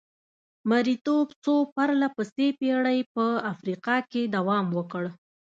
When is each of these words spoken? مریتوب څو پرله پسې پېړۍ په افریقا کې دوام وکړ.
مریتوب 0.69 1.27
څو 1.43 1.53
پرله 1.75 2.07
پسې 2.15 2.47
پېړۍ 2.59 2.99
په 3.15 3.25
افریقا 3.53 3.95
کې 4.11 4.21
دوام 4.35 4.65
وکړ. 4.77 5.03